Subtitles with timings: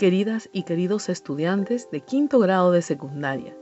[0.00, 3.54] queridas y queridos estudiantes de quinto grado de secundaria.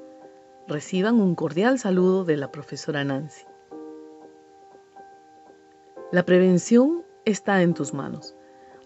[0.68, 3.44] Reciban un cordial saludo de la profesora Nancy.
[6.12, 8.36] La prevención está en tus manos.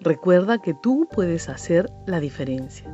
[0.01, 2.91] Recuerda que tú puedes hacer la diferencia.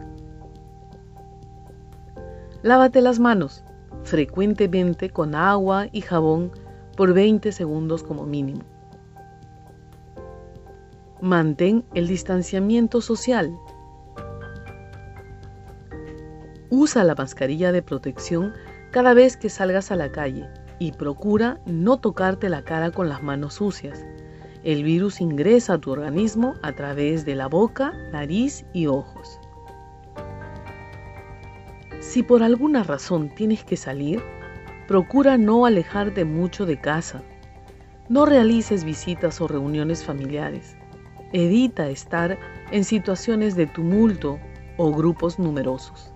[2.63, 3.65] Lávate las manos
[4.03, 6.51] frecuentemente con agua y jabón
[6.97, 8.63] por 20 segundos como mínimo.
[11.21, 13.57] Mantén el distanciamiento social.
[16.81, 18.55] Usa la mascarilla de protección
[18.93, 20.49] cada vez que salgas a la calle
[20.79, 24.07] y procura no tocarte la cara con las manos sucias.
[24.63, 29.41] El virus ingresa a tu organismo a través de la boca, nariz y ojos.
[31.99, 34.23] Si por alguna razón tienes que salir,
[34.87, 37.25] procura no alejarte mucho de casa.
[38.09, 40.77] No realices visitas o reuniones familiares.
[41.33, 42.39] Evita estar
[42.71, 44.39] en situaciones de tumulto
[44.77, 46.13] o grupos numerosos.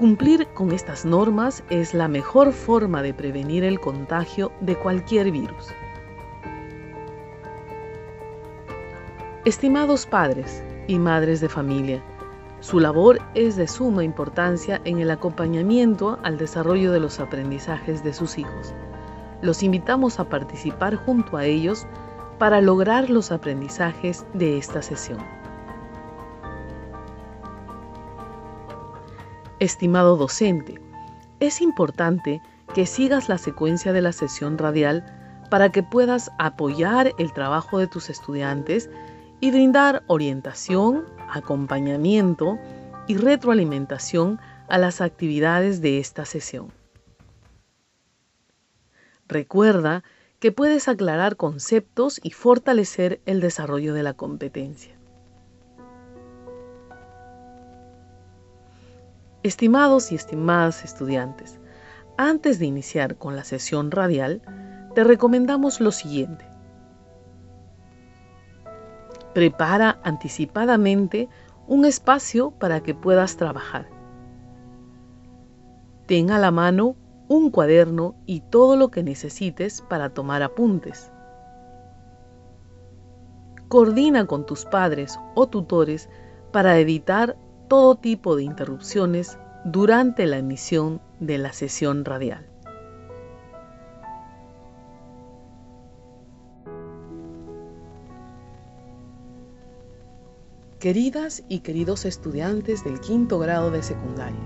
[0.00, 5.68] Cumplir con estas normas es la mejor forma de prevenir el contagio de cualquier virus.
[9.44, 12.02] Estimados padres y madres de familia,
[12.60, 18.14] su labor es de suma importancia en el acompañamiento al desarrollo de los aprendizajes de
[18.14, 18.72] sus hijos.
[19.42, 21.86] Los invitamos a participar junto a ellos
[22.38, 25.39] para lograr los aprendizajes de esta sesión.
[29.60, 30.80] Estimado docente,
[31.38, 32.40] es importante
[32.74, 35.04] que sigas la secuencia de la sesión radial
[35.50, 38.88] para que puedas apoyar el trabajo de tus estudiantes
[39.38, 42.58] y brindar orientación, acompañamiento
[43.06, 46.72] y retroalimentación a las actividades de esta sesión.
[49.28, 50.04] Recuerda
[50.38, 54.99] que puedes aclarar conceptos y fortalecer el desarrollo de la competencia.
[59.42, 61.60] Estimados y estimadas estudiantes,
[62.18, 64.42] antes de iniciar con la sesión radial,
[64.94, 66.44] te recomendamos lo siguiente.
[69.32, 71.30] Prepara anticipadamente
[71.66, 73.88] un espacio para que puedas trabajar.
[76.06, 76.96] Ten a la mano
[77.28, 81.10] un cuaderno y todo lo que necesites para tomar apuntes.
[83.68, 86.10] Coordina con tus padres o tutores
[86.52, 87.38] para evitar
[87.70, 92.44] todo tipo de interrupciones durante la emisión de la sesión radial.
[100.80, 104.40] Queridas y queridos estudiantes del quinto grado de secundaria,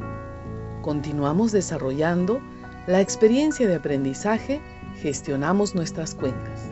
[0.83, 2.41] continuamos desarrollando
[2.87, 4.61] la experiencia de aprendizaje
[5.01, 6.71] Gestionamos nuestras cuencas.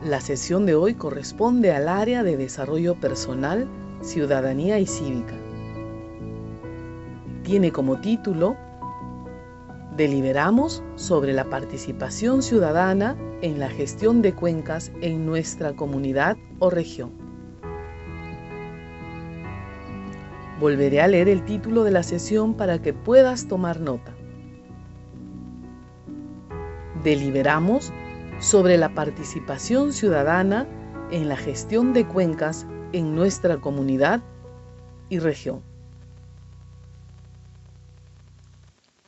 [0.00, 3.68] La sesión de hoy corresponde al área de desarrollo personal,
[4.02, 5.34] ciudadanía y cívica.
[7.42, 8.56] Tiene como título
[9.96, 17.12] Deliberamos sobre la participación ciudadana en la gestión de cuencas en nuestra comunidad o región.
[20.60, 24.16] Volveré a leer el título de la sesión para que puedas tomar nota
[27.06, 27.92] deliberamos
[28.40, 30.66] sobre la participación ciudadana
[31.12, 34.22] en la gestión de cuencas en nuestra comunidad
[35.08, 35.62] y región.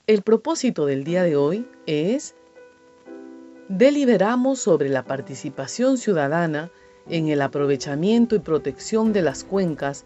[0.06, 2.34] El propósito del día de hoy es
[3.68, 6.70] deliberamos sobre la participación ciudadana
[7.08, 10.04] en el aprovechamiento y protección de las cuencas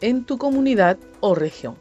[0.00, 1.76] en tu comunidad o región.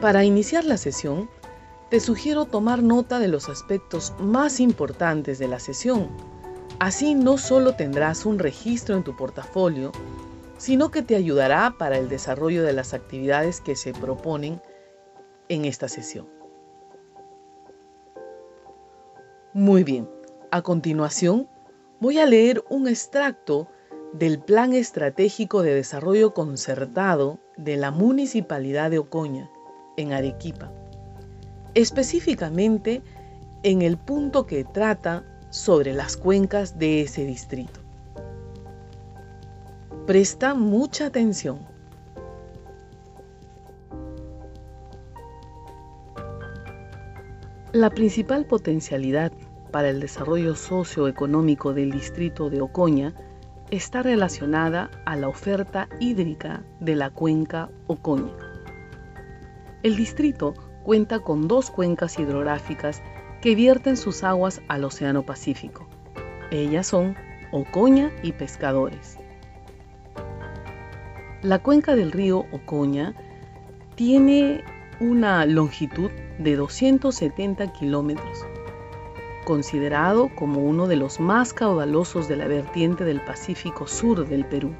[0.00, 1.28] Para iniciar la sesión,
[1.90, 6.08] te sugiero tomar nota de los aspectos más importantes de la sesión.
[6.78, 9.92] Así no solo tendrás un registro en tu portafolio,
[10.58, 14.60] sino que te ayudará para el desarrollo de las actividades que se proponen
[15.48, 16.28] en esta sesión.
[19.54, 20.08] Muy bien,
[20.50, 21.48] a continuación
[21.98, 23.68] voy a leer un extracto
[24.12, 29.50] del Plan Estratégico de Desarrollo Concertado de la Municipalidad de Ocoña,
[29.96, 30.70] en Arequipa,
[31.74, 33.02] específicamente
[33.62, 35.24] en el punto que trata
[35.56, 37.80] sobre las cuencas de ese distrito.
[40.06, 41.58] Presta mucha atención.
[47.72, 49.32] La principal potencialidad
[49.72, 53.14] para el desarrollo socioeconómico del distrito de Ocoña
[53.70, 58.32] está relacionada a la oferta hídrica de la cuenca Ocoña.
[59.82, 60.52] El distrito
[60.84, 63.02] cuenta con dos cuencas hidrográficas
[63.46, 65.86] que vierten sus aguas al Océano Pacífico.
[66.50, 67.14] Ellas son
[67.52, 69.18] Ocoña y Pescadores.
[71.42, 73.14] La cuenca del río Ocoña
[73.94, 74.64] tiene
[74.98, 76.10] una longitud
[76.40, 78.44] de 270 kilómetros,
[79.44, 84.72] considerado como uno de los más caudalosos de la vertiente del Pacífico Sur del Perú.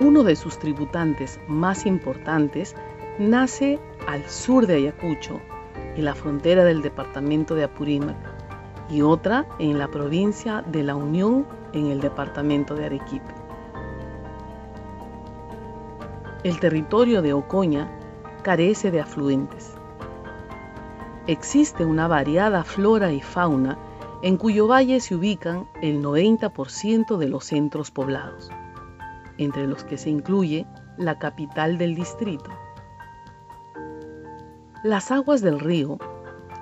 [0.00, 2.74] Uno de sus tributantes más importantes
[3.20, 3.78] nace
[4.08, 5.40] al sur de Ayacucho,
[5.96, 8.16] en la frontera del departamento de Apurímac,
[8.90, 13.34] y otra en la provincia de La Unión, en el departamento de Arequipa.
[16.42, 17.88] El territorio de Ocoña
[18.42, 19.74] carece de afluentes.
[21.26, 23.78] Existe una variada flora y fauna
[24.22, 28.50] en cuyo valle se ubican el 90% de los centros poblados,
[29.38, 30.66] entre los que se incluye
[30.96, 32.50] la capital del distrito.
[34.82, 35.98] Las aguas del río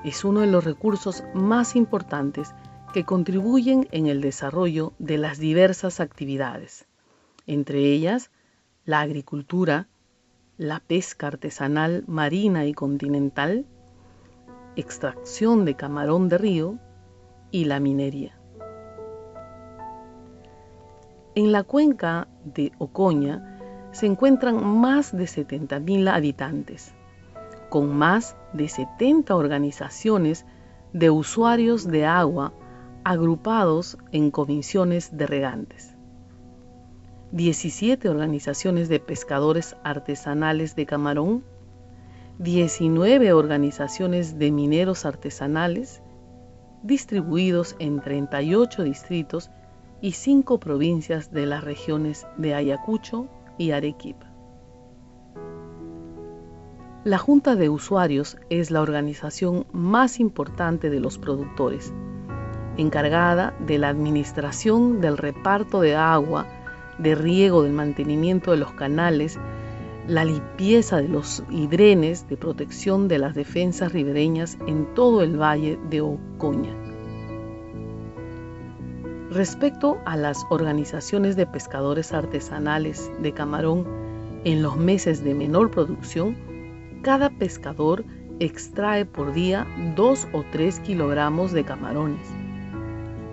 [0.02, 2.52] es uno de los recursos más importantes
[2.92, 6.88] que contribuyen en el desarrollo de las diversas actividades,
[7.46, 8.32] entre ellas
[8.84, 9.86] la agricultura,
[10.56, 13.66] la pesca artesanal marina y continental,
[14.74, 16.78] extracción de camarón de río
[17.52, 18.36] y la minería.
[21.36, 23.60] En la cuenca de Ocoña
[23.92, 26.94] se encuentran más de 70.000 habitantes,
[27.68, 30.46] con más de 70 organizaciones
[30.92, 32.52] de usuarios de agua
[33.04, 35.94] agrupados en comisiones de regantes.
[37.32, 41.44] 17 organizaciones de pescadores artesanales de camarón,
[42.38, 46.02] 19 organizaciones de mineros artesanales,
[46.82, 49.50] distribuidos en 38 distritos
[50.00, 53.28] y 5 provincias de las regiones de Ayacucho
[53.58, 54.27] y Arequipa.
[57.04, 61.92] La Junta de Usuarios es la organización más importante de los productores,
[62.76, 66.46] encargada de la administración del reparto de agua
[66.98, 69.38] de riego, del mantenimiento de los canales,
[70.08, 75.78] la limpieza de los hidrenes, de protección de las defensas ribereñas en todo el valle
[75.90, 76.74] de Ocoña.
[79.30, 83.86] Respecto a las organizaciones de pescadores artesanales de camarón
[84.44, 86.47] en los meses de menor producción,
[87.02, 88.04] cada pescador
[88.40, 89.66] extrae por día
[89.96, 92.28] 2 o 3 kilogramos de camarones,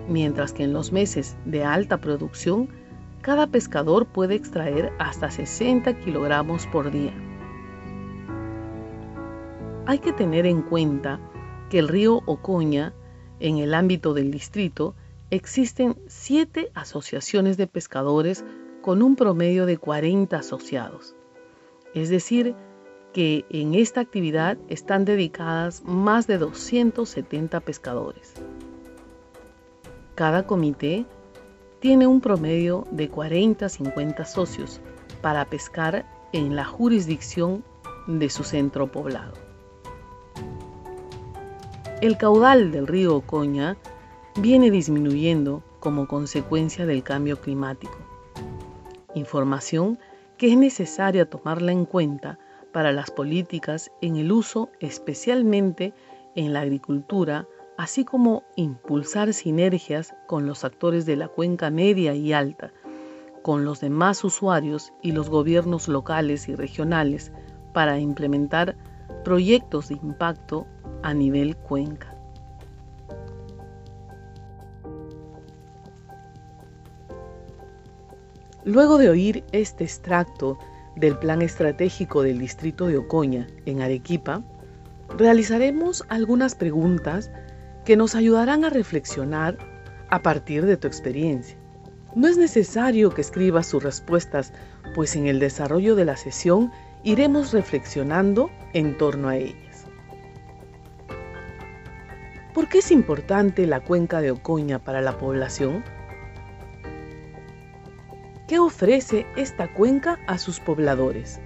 [0.08, 2.68] mientras que en los meses de alta producción
[3.22, 7.12] cada pescador puede extraer hasta 60 kilogramos por día.
[9.86, 11.20] Hay que tener en cuenta
[11.70, 12.92] que el río Ocoña,
[13.40, 14.94] en el ámbito del distrito,
[15.30, 18.44] existen siete asociaciones de pescadores
[18.82, 21.16] con un promedio de 40 asociados.
[21.94, 22.54] Es decir,
[23.16, 28.34] que en esta actividad están dedicadas más de 270 pescadores.
[30.14, 31.06] Cada comité
[31.80, 34.82] tiene un promedio de 40-50 socios
[35.22, 36.04] para pescar
[36.34, 37.64] en la jurisdicción
[38.06, 39.32] de su centro poblado.
[42.02, 43.78] El caudal del río Ocoña
[44.38, 47.96] viene disminuyendo como consecuencia del cambio climático.
[49.14, 49.98] Información
[50.36, 52.38] que es necesaria tomarla en cuenta
[52.76, 55.94] para las políticas en el uso especialmente
[56.34, 62.34] en la agricultura, así como impulsar sinergias con los actores de la cuenca media y
[62.34, 62.74] alta,
[63.40, 67.32] con los demás usuarios y los gobiernos locales y regionales
[67.72, 68.76] para implementar
[69.24, 70.66] proyectos de impacto
[71.02, 72.14] a nivel cuenca.
[78.64, 80.58] Luego de oír este extracto
[80.96, 84.42] del Plan Estratégico del Distrito de Ocoña en Arequipa,
[85.16, 87.30] realizaremos algunas preguntas
[87.84, 89.56] que nos ayudarán a reflexionar
[90.10, 91.56] a partir de tu experiencia.
[92.14, 94.52] No es necesario que escribas sus respuestas,
[94.94, 96.72] pues en el desarrollo de la sesión
[97.04, 99.84] iremos reflexionando en torno a ellas.
[102.54, 105.84] ¿Por qué es importante la cuenca de Ocoña para la población?
[108.46, 111.40] ¿Qué ofrece esta cuenca a sus pobladores?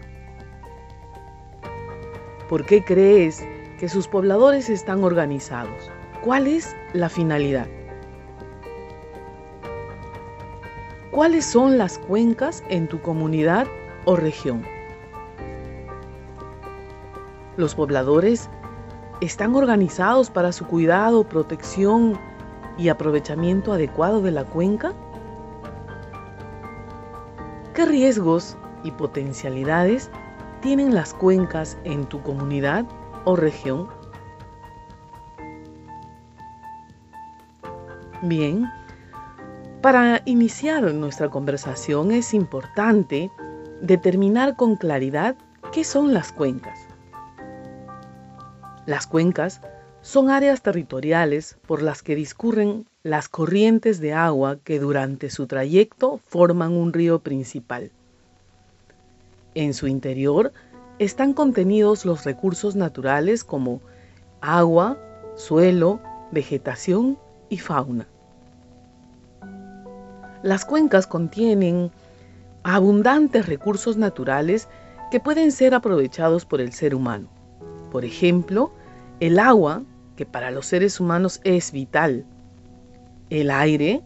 [2.46, 3.42] ¿Por qué crees
[3.78, 5.90] que sus pobladores están organizados?
[6.22, 7.66] ¿Cuál es la finalidad?
[11.10, 13.66] ¿Cuáles son las cuencas en tu comunidad
[14.04, 14.62] o región?
[17.56, 18.50] Los pobladores
[19.22, 22.20] están organizados para su cuidado, protección
[22.76, 24.92] y aprovechamiento adecuado de la cuenca?
[27.80, 30.10] ¿Qué riesgos y potencialidades
[30.60, 32.84] tienen las cuencas en tu comunidad
[33.24, 33.88] o región?
[38.20, 38.70] Bien,
[39.80, 43.30] para iniciar nuestra conversación es importante
[43.80, 45.34] determinar con claridad
[45.72, 46.78] qué son las cuencas.
[48.84, 49.62] Las cuencas
[50.02, 56.20] son áreas territoriales por las que discurren las corrientes de agua que durante su trayecto
[56.26, 57.90] forman un río principal.
[59.54, 60.52] En su interior
[60.98, 63.80] están contenidos los recursos naturales como
[64.40, 64.98] agua,
[65.34, 68.06] suelo, vegetación y fauna.
[70.42, 71.90] Las cuencas contienen
[72.62, 74.68] abundantes recursos naturales
[75.10, 77.28] que pueden ser aprovechados por el ser humano.
[77.90, 78.72] Por ejemplo,
[79.20, 79.82] el agua,
[80.16, 82.24] que para los seres humanos es vital.
[83.28, 84.02] El aire,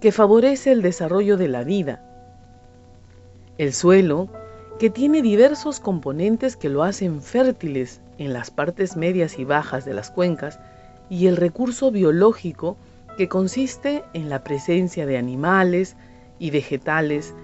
[0.00, 2.04] que favorece el desarrollo de la vida.
[3.56, 4.28] El suelo,
[4.78, 9.94] que tiene diversos componentes que lo hacen fértiles en las partes medias y bajas de
[9.94, 10.60] las cuencas,
[11.10, 12.76] y el recurso biológico,
[13.16, 15.96] que consiste en la presencia de animales
[16.38, 17.34] y vegetales,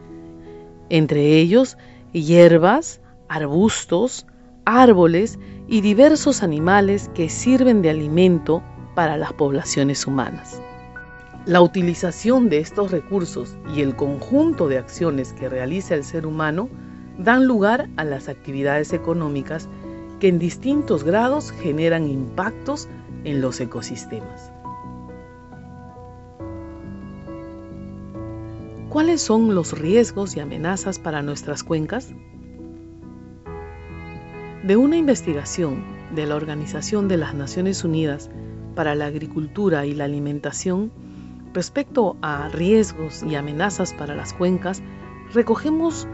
[0.89, 1.77] entre ellos
[2.13, 4.27] hierbas, arbustos,
[4.65, 8.63] árboles y diversos animales que sirven de alimento
[8.95, 10.61] para las poblaciones humanas.
[11.47, 16.69] La utilización de estos recursos y el conjunto de acciones que realiza el ser humano
[17.19, 19.69] dan lugar a las actividades económicas
[20.21, 22.89] que en distintos grados generan impactos
[23.25, 24.51] en los ecosistemas.
[28.89, 32.15] ¿Cuáles son los riesgos y amenazas para nuestras cuencas?
[34.65, 38.31] De una investigación de la Organización de las Naciones Unidas
[38.75, 40.91] para la Agricultura y la Alimentación
[41.53, 44.83] respecto a riesgos y amenazas para las cuencas,
[45.35, 46.09] recogemos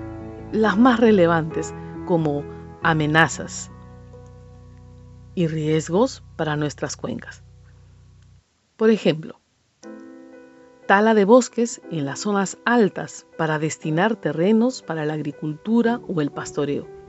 [0.51, 1.73] las más relevantes
[2.07, 2.43] como
[2.83, 3.71] amenazas
[5.37, 7.45] y riesgos para nuestras cuencas.
[8.77, 9.41] Por ejemplo,
[10.87, 16.33] tala de bosques en las zonas altas para destinar terrenos para la agricultura o el
[16.33, 17.00] pastoreo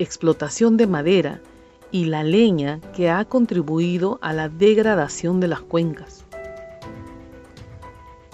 [0.00, 1.42] explotación de madera
[1.90, 6.24] y la leña que ha contribuido a la degradación de las cuencas.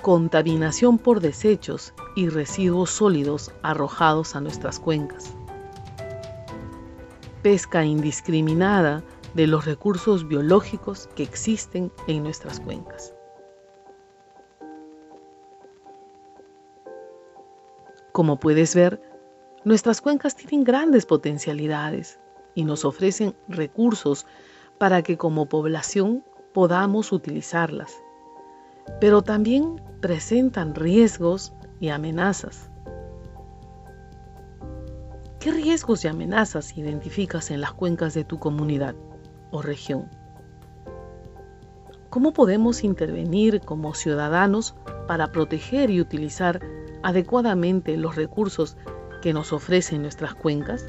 [0.01, 5.35] Contaminación por desechos y residuos sólidos arrojados a nuestras cuencas.
[7.43, 9.03] Pesca indiscriminada
[9.35, 13.13] de los recursos biológicos que existen en nuestras cuencas.
[18.13, 19.16] Como puedes ver,
[19.67, 22.21] Nuestras cuencas tienen grandes potencialidades
[22.55, 24.25] y nos ofrecen recursos
[24.79, 26.23] para que como población
[26.55, 27.93] podamos utilizarlas,
[29.01, 32.71] pero también presentan riesgos y amenazas.
[35.41, 38.95] ¿Qué riesgos y amenazas identificas en las cuencas de tu comunidad
[39.51, 40.09] o región?
[42.09, 44.77] ¿Cómo podemos intervenir como ciudadanos
[45.09, 46.61] para proteger y utilizar
[47.03, 48.77] adecuadamente los recursos
[49.27, 50.87] que nos ofrecen nuestras cuencas?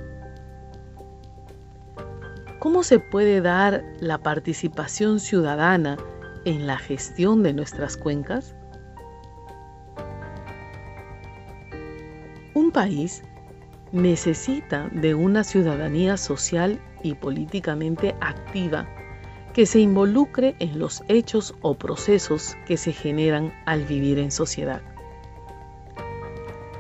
[2.60, 5.98] ¿Cómo se puede dar la participación ciudadana
[6.46, 8.56] en la gestión de nuestras cuencas?
[12.54, 13.24] Un país
[13.92, 18.88] necesita de una ciudadanía social y políticamente activa
[19.52, 24.84] que se involucre en los hechos o procesos que se generan al vivir en sociedad.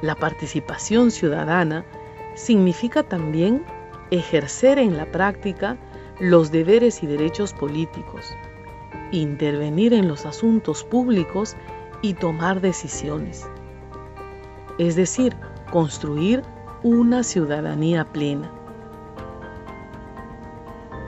[0.01, 1.85] La participación ciudadana
[2.35, 3.65] significa también
[4.11, 5.77] ejercer en la práctica
[6.19, 8.31] los deberes y derechos políticos,
[9.11, 11.55] intervenir en los asuntos públicos
[12.01, 13.47] y tomar decisiones.
[14.77, 15.35] Es decir,
[15.71, 16.43] construir
[16.83, 18.51] una ciudadanía plena.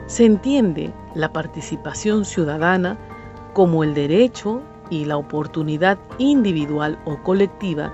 [0.06, 2.98] Se entiende la participación ciudadana
[3.52, 7.92] como el derecho y la oportunidad individual o colectiva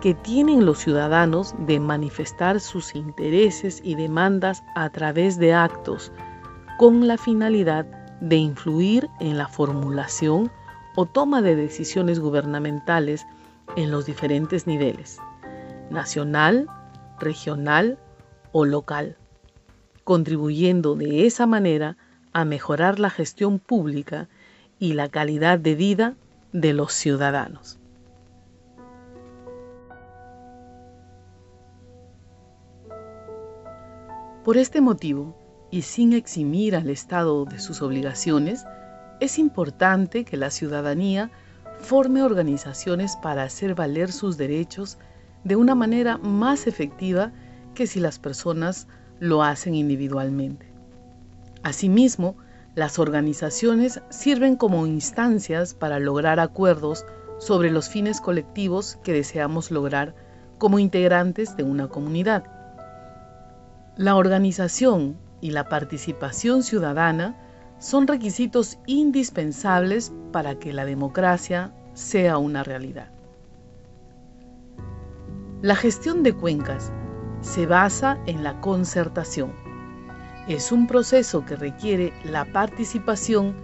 [0.00, 6.12] que tienen los ciudadanos de manifestar sus intereses y demandas a través de actos
[6.78, 7.86] con la finalidad
[8.20, 10.50] de influir en la formulación
[10.94, 13.26] o toma de decisiones gubernamentales
[13.76, 15.18] en los diferentes niveles,
[15.90, 16.68] nacional,
[17.18, 17.98] regional
[18.52, 19.16] o local,
[20.04, 21.96] contribuyendo de esa manera
[22.32, 24.28] a mejorar la gestión pública
[24.78, 26.14] y la calidad de vida
[26.52, 27.77] de los ciudadanos.
[34.48, 35.36] Por este motivo,
[35.70, 38.64] y sin eximir al Estado de sus obligaciones,
[39.20, 41.30] es importante que la ciudadanía
[41.80, 44.96] forme organizaciones para hacer valer sus derechos
[45.44, 47.30] de una manera más efectiva
[47.74, 48.88] que si las personas
[49.20, 50.72] lo hacen individualmente.
[51.62, 52.34] Asimismo,
[52.74, 57.04] las organizaciones sirven como instancias para lograr acuerdos
[57.38, 60.14] sobre los fines colectivos que deseamos lograr
[60.56, 62.57] como integrantes de una comunidad.
[63.98, 67.36] La organización y la participación ciudadana
[67.80, 73.10] son requisitos indispensables para que la democracia sea una realidad.
[75.62, 76.92] La gestión de cuencas
[77.40, 79.52] se basa en la concertación.
[80.46, 83.56] Es un proceso que requiere la participación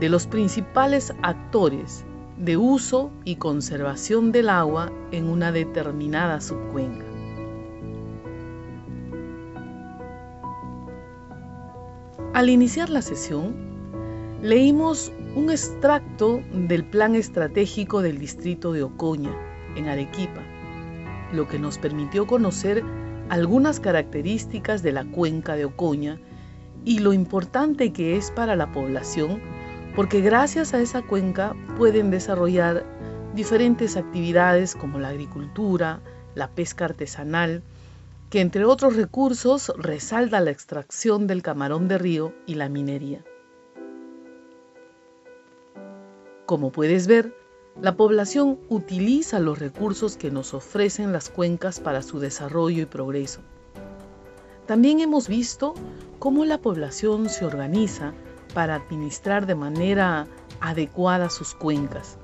[0.00, 2.06] de los principales actores
[2.38, 7.15] de uso y conservación del agua en una determinada subcuenca.
[12.36, 13.54] Al iniciar la sesión,
[14.42, 19.34] leímos un extracto del Plan Estratégico del Distrito de Ocoña,
[19.74, 20.42] en Arequipa,
[21.32, 22.84] lo que nos permitió conocer
[23.30, 26.20] algunas características de la cuenca de Ocoña
[26.84, 29.40] y lo importante que es para la población,
[29.94, 32.84] porque gracias a esa cuenca pueden desarrollar
[33.34, 36.00] diferentes actividades como la agricultura,
[36.34, 37.62] la pesca artesanal,
[38.30, 43.24] que entre otros recursos resalta la extracción del camarón de río y la minería.
[46.44, 47.34] Como puedes ver,
[47.80, 53.40] la población utiliza los recursos que nos ofrecen las cuencas para su desarrollo y progreso.
[54.66, 55.74] También hemos visto
[56.18, 58.14] cómo la población se organiza
[58.54, 60.26] para administrar de manera
[60.60, 62.16] adecuada sus cuencas,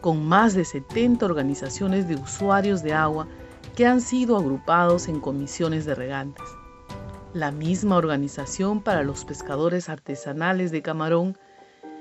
[0.00, 3.28] con más de 70 organizaciones de usuarios de agua
[3.74, 6.44] que han sido agrupados en comisiones de regantes.
[7.32, 11.38] La misma organización para los pescadores artesanales de camarón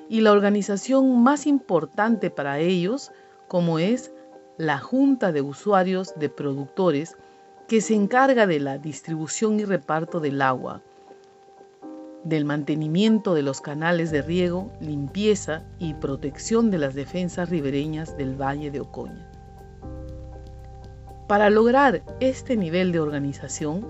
[0.09, 3.11] y la organización más importante para ellos,
[3.47, 4.11] como es
[4.57, 7.15] la Junta de Usuarios de Productores,
[7.67, 10.81] que se encarga de la distribución y reparto del agua,
[12.23, 18.35] del mantenimiento de los canales de riego, limpieza y protección de las defensas ribereñas del
[18.35, 19.28] Valle de Ocoña.
[21.29, 23.85] Para lograr este nivel de organización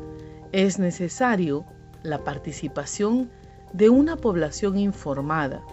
[0.52, 1.64] es necesario
[2.04, 3.32] la participación
[3.72, 5.64] de una población informada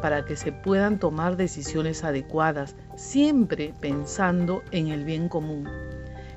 [0.00, 5.68] para que se puedan tomar decisiones adecuadas, siempre pensando en el bien común,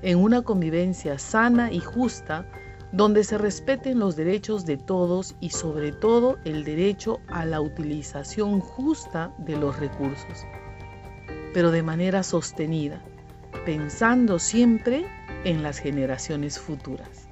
[0.02, 2.46] en una convivencia sana y justa
[2.92, 8.60] donde se respeten los derechos de todos y sobre todo el derecho a la utilización
[8.60, 10.46] justa de los recursos,
[11.54, 13.02] pero de manera sostenida
[13.64, 15.06] pensando siempre
[15.44, 17.28] en las generaciones futuras.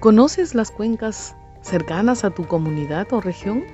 [0.00, 3.64] ¿Conoces las cuencas cercanas a tu comunidad o región?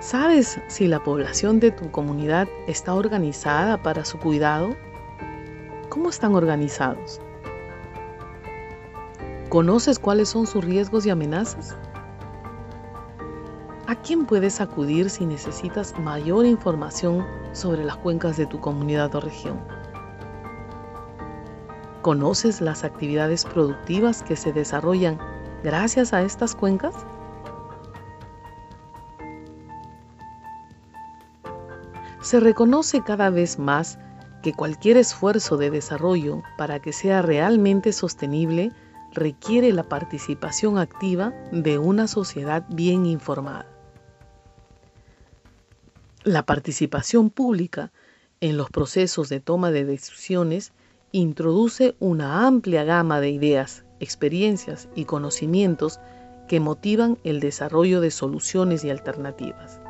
[0.00, 4.76] ¿Sabes si la población de tu comunidad está organizada para su cuidado?
[5.90, 7.20] ¿Cómo están organizados?
[9.50, 11.76] ¿Conoces cuáles son sus riesgos y amenazas?
[13.88, 19.20] ¿A quién puedes acudir si necesitas mayor información sobre las cuencas de tu comunidad o
[19.20, 19.60] región?
[22.02, 25.18] ¿Conoces las actividades productivas que se desarrollan
[25.62, 26.96] gracias a estas cuencas?
[32.22, 34.00] Se reconoce cada vez más
[34.42, 38.72] que cualquier esfuerzo de desarrollo para que sea realmente sostenible
[39.12, 43.75] requiere la participación activa de una sociedad bien informada.
[46.26, 47.92] La participación pública
[48.40, 50.72] en los procesos de toma de decisiones
[51.12, 56.00] introduce una amplia gama de ideas, experiencias y conocimientos
[56.48, 59.80] que motivan el desarrollo de soluciones y alternativas.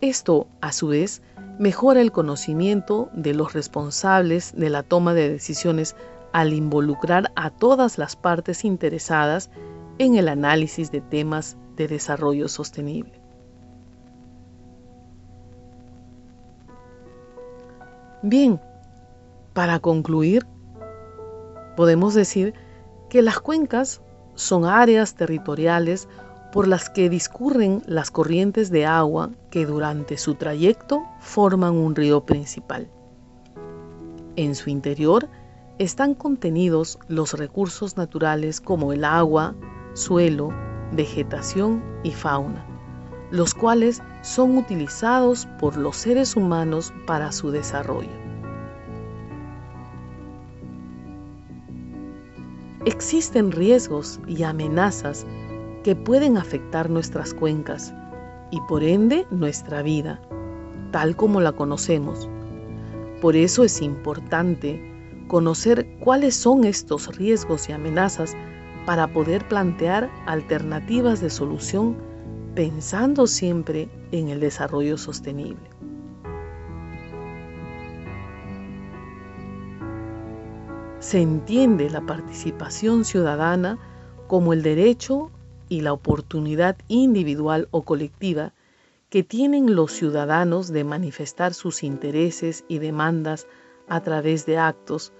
[0.00, 1.20] Esto, a su vez,
[1.58, 5.96] mejora el conocimiento de los responsables de la toma de decisiones
[6.32, 9.50] al involucrar a todas las partes interesadas
[9.98, 13.19] en el análisis de temas de desarrollo sostenible.
[18.22, 18.60] Bien,
[19.54, 20.46] para concluir,
[21.76, 22.54] podemos decir
[23.08, 24.02] que las cuencas
[24.34, 26.08] son áreas territoriales
[26.52, 32.26] por las que discurren las corrientes de agua que durante su trayecto forman un río
[32.26, 32.88] principal.
[34.36, 35.28] En su interior
[35.78, 39.54] están contenidos los recursos naturales como el agua,
[39.94, 40.50] suelo,
[40.92, 42.66] vegetación y fauna,
[43.30, 48.08] los cuales son utilizados por los seres humanos para su desarrollo.
[52.86, 55.26] Existen riesgos y amenazas
[55.84, 57.92] que pueden afectar nuestras cuencas
[58.50, 60.20] y por ende nuestra vida,
[60.90, 62.28] tal como la conocemos.
[63.20, 64.82] Por eso es importante
[65.28, 68.34] conocer cuáles son estos riesgos y amenazas
[68.86, 72.09] para poder plantear alternativas de solución
[72.54, 75.70] pensando siempre en el desarrollo sostenible.
[80.98, 83.78] Se entiende la participación ciudadana
[84.26, 85.30] como el derecho
[85.68, 88.52] y la oportunidad individual o colectiva
[89.08, 93.46] que tienen los ciudadanos de manifestar sus intereses y demandas
[93.88, 95.12] a través de actos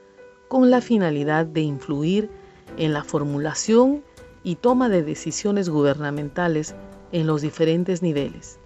[0.49, 2.31] con la finalidad de influir
[2.77, 4.05] en la formulación
[4.43, 6.75] y toma de decisiones gubernamentales
[7.13, 8.59] en los diferentes niveles,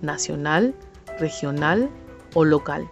[0.00, 0.74] nacional,
[1.18, 1.90] regional
[2.34, 2.88] o local,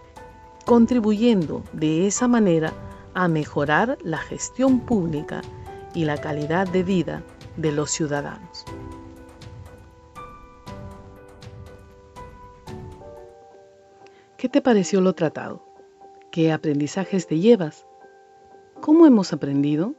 [0.65, 2.73] contribuyendo de esa manera
[3.13, 5.41] a mejorar la gestión pública
[5.93, 7.23] y la calidad de vida
[7.57, 8.65] de los ciudadanos.
[14.37, 15.65] ¿Qué te pareció lo tratado?
[16.31, 17.85] ¿Qué aprendizajes te llevas?
[18.79, 19.95] ¿Cómo hemos aprendido?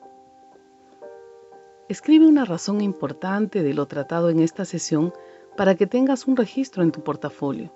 [1.91, 5.13] Escribe una razón importante de lo tratado en esta sesión
[5.57, 7.75] para que tengas un registro en tu portafolio.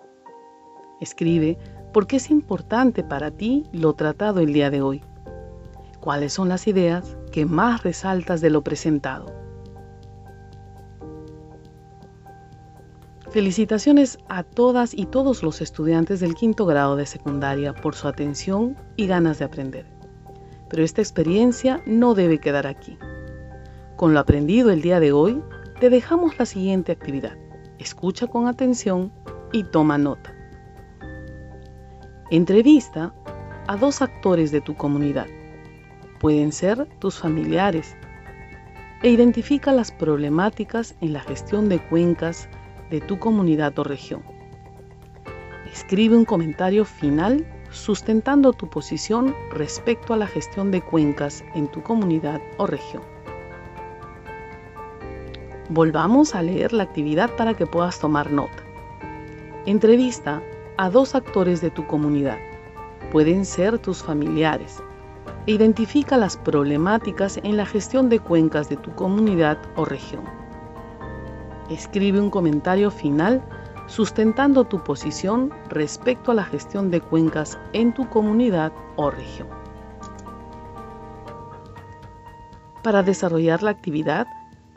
[1.00, 1.58] Escribe
[1.92, 5.02] por qué es importante para ti lo tratado el día de hoy.
[5.98, 9.34] ¿Cuáles son las ideas que más resaltas de lo presentado?
[13.30, 18.76] Felicitaciones a todas y todos los estudiantes del quinto grado de secundaria por su atención
[18.94, 19.86] y ganas de aprender.
[20.70, 22.96] Pero esta experiencia no debe quedar aquí.
[23.96, 25.40] Con lo aprendido el día de hoy,
[25.78, 27.36] te dejamos la siguiente actividad.
[27.78, 29.12] Escucha con atención
[29.52, 30.34] y toma nota.
[32.28, 33.14] Entrevista
[33.68, 35.26] a dos actores de tu comunidad.
[36.18, 37.96] Pueden ser tus familiares.
[39.04, 42.48] E identifica las problemáticas en la gestión de cuencas
[42.90, 44.24] de tu comunidad o región.
[45.72, 51.82] Escribe un comentario final sustentando tu posición respecto a la gestión de cuencas en tu
[51.82, 53.13] comunidad o región.
[55.74, 58.62] Volvamos a leer la actividad para que puedas tomar nota.
[59.66, 60.40] Entrevista
[60.76, 62.38] a dos actores de tu comunidad.
[63.10, 64.80] Pueden ser tus familiares.
[65.46, 70.22] Identifica las problemáticas en la gestión de cuencas de tu comunidad o región.
[71.68, 73.42] Escribe un comentario final
[73.88, 79.48] sustentando tu posición respecto a la gestión de cuencas en tu comunidad o región.
[82.84, 84.28] Para desarrollar la actividad,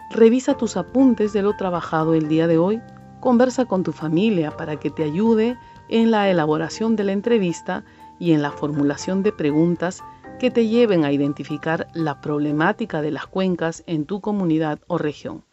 [0.10, 2.82] revisa tus apuntes de lo trabajado el día de hoy,
[3.20, 5.58] conversa con tu familia para que te ayude
[5.90, 7.84] en la elaboración de la entrevista
[8.20, 10.04] y en la formulación de preguntas
[10.40, 15.44] que te lleven a identificar la problemática de las cuencas en tu comunidad o región.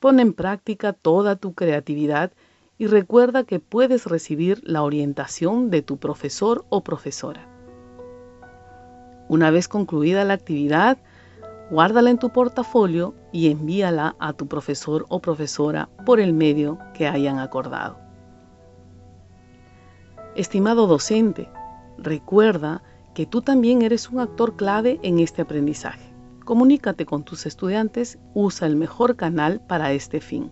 [0.00, 2.32] Pon en práctica toda tu creatividad
[2.78, 7.46] y recuerda que puedes recibir la orientación de tu profesor o profesora.
[9.28, 10.98] Una vez concluida la actividad,
[11.70, 17.06] guárdala en tu portafolio y envíala a tu profesor o profesora por el medio que
[17.06, 17.98] hayan acordado.
[20.34, 21.48] Estimado docente,
[21.98, 22.82] recuerda
[23.14, 26.12] que tú también eres un actor clave en este aprendizaje.
[26.44, 30.50] Comunícate con tus estudiantes, usa el mejor canal para este fin.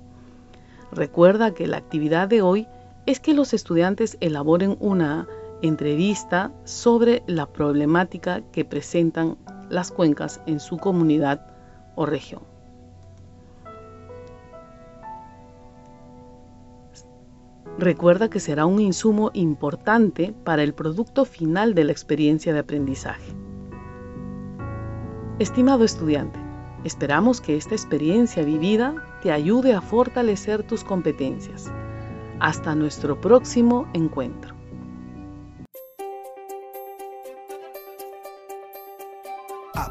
[0.92, 2.66] Recuerda que la actividad de hoy
[3.06, 5.26] es que los estudiantes elaboren una
[5.62, 9.38] entrevista sobre la problemática que presentan
[9.70, 11.46] las cuencas en su comunidad
[11.94, 12.42] o región.
[17.78, 23.32] Recuerda que será un insumo importante para el producto final de la experiencia de aprendizaje.
[25.38, 26.38] Estimado estudiante,
[26.84, 31.70] esperamos que esta experiencia vivida te ayude a fortalecer tus competencias.
[32.40, 34.55] Hasta nuestro próximo encuentro.